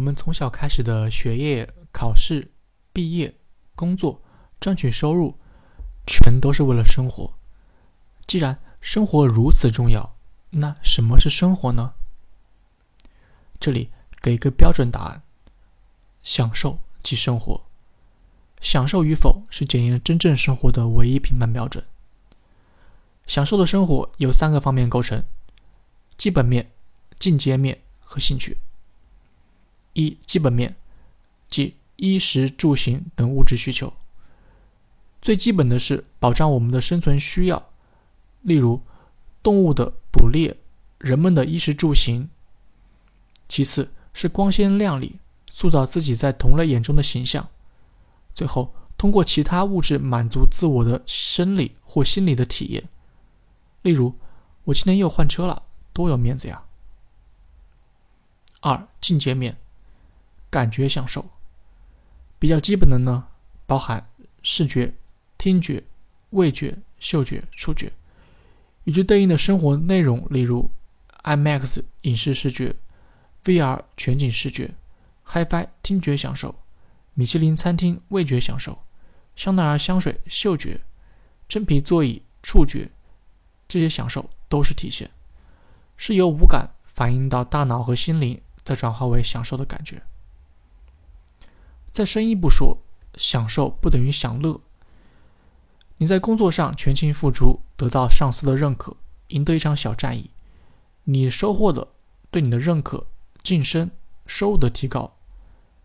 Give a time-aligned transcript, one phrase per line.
[0.00, 2.50] 我们从小开始的学业、考试、
[2.90, 3.34] 毕业、
[3.74, 4.22] 工作、
[4.58, 5.36] 赚取收入，
[6.06, 7.34] 全都是为了生活。
[8.26, 10.16] 既然生活如此重要，
[10.48, 11.92] 那什么是生活呢？
[13.60, 13.90] 这里
[14.22, 15.22] 给一个标准答案：
[16.22, 17.66] 享受即生活。
[18.62, 21.84] 享受与否是检验真正生活的唯一评判标准。
[23.26, 25.22] 享受的生活由三个方面构成：
[26.16, 26.72] 基本面、
[27.18, 28.56] 进阶面和兴趣。
[29.92, 30.76] 一、基本面，
[31.48, 33.92] 即衣食住行等物质需求。
[35.20, 37.70] 最基本的是保障我们的生存需要，
[38.42, 38.80] 例如
[39.42, 40.56] 动物的捕猎、
[40.98, 42.30] 人们的衣食住行。
[43.48, 45.18] 其次是光鲜亮丽，
[45.50, 47.48] 塑造自己在同类眼中的形象。
[48.32, 52.88] 最后，通过其他物质满足自我的生理或心理的体验，
[53.82, 54.14] 例如，
[54.64, 56.62] 我今天又换车了，多有面子呀。
[58.60, 59.58] 二、进阶面，
[60.50, 61.24] 感觉享受，
[62.38, 63.28] 比较基本的呢，
[63.66, 64.06] 包含
[64.42, 64.92] 视觉、
[65.38, 65.82] 听觉、
[66.30, 67.92] 味觉、嗅觉、触觉，
[68.84, 70.70] 与之对应的生活内容，例如
[71.22, 72.74] IMAX 影视视觉、
[73.44, 74.74] VR 全景视觉、
[75.26, 76.54] HiFi 听觉享受。
[77.14, 78.78] 米其林餐厅味觉享受，
[79.36, 80.80] 香奈儿香水嗅觉，
[81.48, 82.88] 真皮座椅触觉，
[83.68, 85.10] 这些享受都是体现，
[85.96, 90.02] 是由五感反映到大脑和心灵，再转化为享受的感觉。
[91.90, 92.78] 再深一步说，
[93.14, 94.60] 享受不等于享乐。
[95.98, 98.96] 你在工作上全情付出，得到上司的认可，
[99.28, 100.30] 赢得一场小战役，
[101.04, 101.88] 你收获的
[102.30, 103.06] 对你的认可、
[103.42, 103.90] 晋升、
[104.26, 105.16] 收入的提高。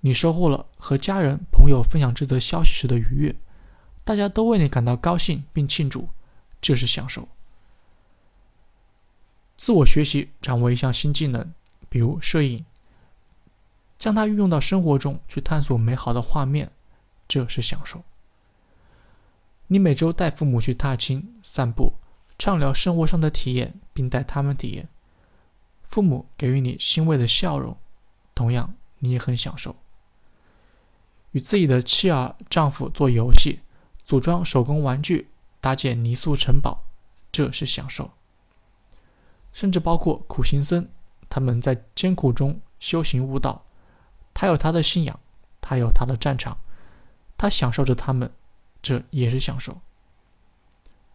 [0.00, 3.34] 你收获了和家人朋友分享这则消息时的愉悦，
[4.04, 6.08] 大家都为你感到高兴并庆祝，
[6.60, 7.28] 这是享受。
[9.56, 11.52] 自我学习，掌握一项新技能，
[11.88, 12.64] 比如摄影，
[13.98, 16.70] 将它运用到生活中去探索美好的画面，
[17.26, 18.02] 这是享受。
[19.66, 21.94] 你每周带父母去踏青、散步，
[22.38, 24.88] 畅聊生活上的体验，并带他们体验，
[25.88, 27.76] 父母给予你欣慰的笑容，
[28.34, 29.76] 同样你也很享受。
[31.32, 33.60] 与自己的妻儿、丈夫做游戏，
[34.06, 35.28] 组装手工玩具，
[35.60, 36.84] 搭建泥塑城堡，
[37.30, 38.12] 这是享受。
[39.52, 40.88] 甚至包括苦行僧，
[41.28, 43.66] 他们在艰苦中修行悟道，
[44.40, 45.18] 他有他的信仰，
[45.60, 46.56] 他有他的战场，
[47.36, 48.32] 他享受着他们，
[48.80, 49.80] 这也是享受。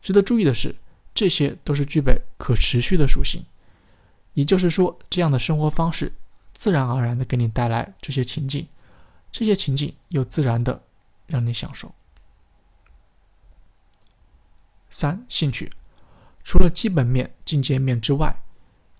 [0.00, 0.74] 值得注意的是，
[1.14, 3.44] 这些都是具备可持续的属性，
[4.34, 6.12] 也就是说，这样的生活方式
[6.52, 8.66] 自然而然的给你带来这些情境。
[9.30, 10.82] 这些情景又自然的
[11.28, 11.94] 让你享受。
[14.90, 15.72] 三、兴趣，
[16.42, 18.41] 除了基本面、进阶面之外，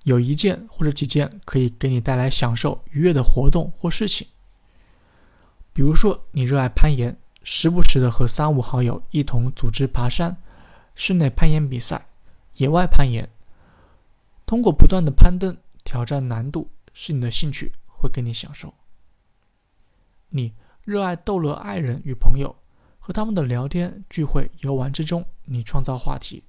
[0.05, 4.27] 有一件或者几件可以给你带来享受、愉悦的活动或事情。
[5.73, 10.37] 比如说，你热爱攀岩，时不时的和三五好友一同组织爬山、
[10.95, 12.07] 室内攀岩比赛、
[12.57, 13.29] 野外攀岩，
[14.45, 18.75] 通过不断的攀登挑战难度，是你的兴趣会给你享受。
[20.29, 20.53] 你
[20.85, 22.55] 热爱逗乐爱人与朋友，
[22.99, 26.43] 和他们的聊天、聚会、游玩之中，你创造话题，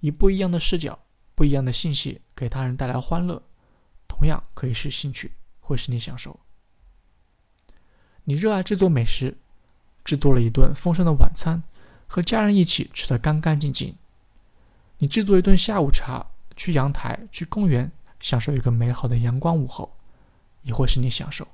[0.00, 0.98] 以不一样的视角、
[1.38, 3.40] 不一样的信息给他人带来欢乐，
[4.08, 6.40] 同样可以是兴趣，会使你享受。
[8.24, 9.38] 你热爱制作美食，
[10.04, 11.62] 制作了一顿丰盛的晚餐，
[12.08, 13.94] 和家人一起吃得干干净净。
[14.96, 16.26] 你制作一顿下午茶，
[16.56, 19.96] 去阳台、去公园，享受一个美好的阳光午后，
[20.62, 21.46] 也会使你享受。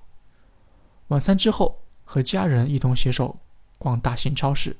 [1.08, 3.38] 晚餐之后，和家人一同携手
[3.76, 4.78] 逛大型超市，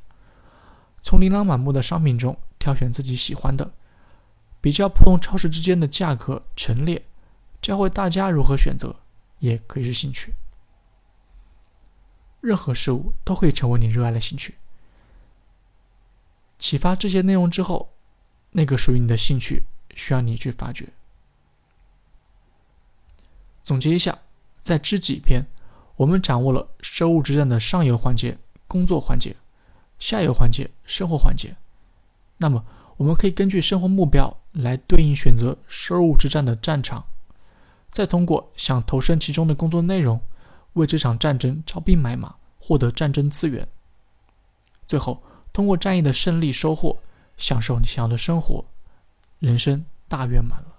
[1.03, 3.71] 从琳琅满目的商品中挑选自己喜欢的，
[4.65, 7.05] 比较不同超市之间的价格陈列，
[7.61, 8.97] 教会大家如何选择，
[9.39, 10.33] 也可以是兴趣。
[12.41, 14.55] 任何事物都可以成为你热爱的兴趣。
[16.59, 17.93] 启发这些内容之后，
[18.53, 19.65] 那个属于你的兴趣
[19.95, 20.89] 需要你去发掘。
[23.63, 24.19] 总结一下，
[24.61, 25.45] 在知己篇。
[25.97, 29.37] 我们掌握了收入之战的上游环节——工作环节，
[29.99, 31.55] 下游环节——生活环节。
[32.39, 32.65] 那么，
[32.97, 37.05] 我们可以根据生活目标来对应选择收入之战的战场，
[37.91, 40.21] 再通过想投身其中的工作内容，
[40.75, 43.67] 为这场战争招兵买马，获得战争资源。
[44.87, 46.99] 最后，通过战役的胜利收获，
[47.37, 48.65] 享受你想要的生活，
[49.39, 50.74] 人生大圆满了。